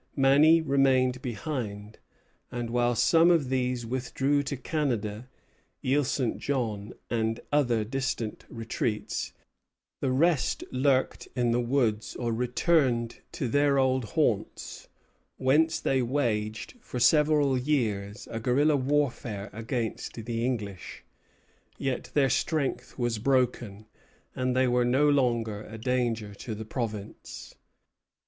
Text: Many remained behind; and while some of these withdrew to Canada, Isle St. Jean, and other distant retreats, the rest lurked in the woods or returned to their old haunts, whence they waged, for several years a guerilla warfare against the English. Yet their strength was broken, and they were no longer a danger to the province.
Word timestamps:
Many 0.15 0.61
remained 0.61 1.21
behind; 1.21 1.99
and 2.51 2.71
while 2.71 2.95
some 2.95 3.29
of 3.29 3.49
these 3.49 3.85
withdrew 3.85 4.41
to 4.41 4.57
Canada, 4.57 5.29
Isle 5.85 6.03
St. 6.05 6.39
Jean, 6.39 6.93
and 7.11 7.39
other 7.51 7.83
distant 7.83 8.43
retreats, 8.49 9.31
the 9.99 10.09
rest 10.11 10.63
lurked 10.71 11.27
in 11.35 11.51
the 11.51 11.61
woods 11.61 12.15
or 12.15 12.33
returned 12.33 13.19
to 13.33 13.47
their 13.47 13.77
old 13.77 14.05
haunts, 14.15 14.87
whence 15.37 15.79
they 15.79 16.01
waged, 16.01 16.73
for 16.81 16.99
several 16.99 17.55
years 17.55 18.27
a 18.31 18.39
guerilla 18.39 18.77
warfare 18.77 19.51
against 19.53 20.15
the 20.25 20.43
English. 20.43 21.03
Yet 21.77 22.09
their 22.15 22.31
strength 22.31 22.97
was 22.97 23.19
broken, 23.19 23.85
and 24.35 24.55
they 24.55 24.67
were 24.67 24.83
no 24.83 25.07
longer 25.07 25.61
a 25.61 25.77
danger 25.77 26.33
to 26.33 26.55
the 26.55 26.65
province. 26.65 27.53